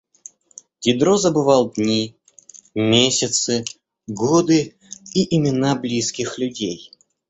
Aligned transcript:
Дидро 0.81 1.15
забывал 1.15 1.69
дни, 1.69 2.15
месяцы, 2.73 3.63
годы 4.07 4.73
и 5.13 5.35
имена 5.37 5.75
близких 5.75 6.39
людей. 6.39 6.91